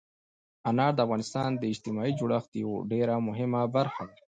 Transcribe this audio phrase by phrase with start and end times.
[0.69, 4.17] انار د افغانستان د اجتماعي جوړښت یوه ډېره مهمه برخه ده.